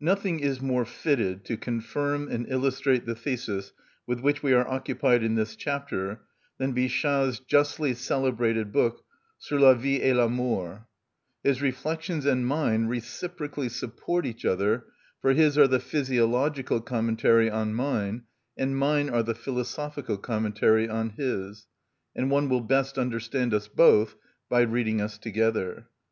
[0.00, 3.72] Nothing is more fitted to confirm and illustrate the thesis
[4.08, 6.22] with which we are occupied in this chapter
[6.58, 9.04] than Bichat's justly celebrated book,
[9.38, 10.80] "Sur la vie et la mort."
[11.44, 14.86] His reflections and mine reciprocally support each other,
[15.20, 18.24] for his are the physiological commentary on mine,
[18.56, 21.68] and mine are the philosophical commentary on his,
[22.16, 24.16] and one will best understand us both
[24.48, 25.86] by reading us together.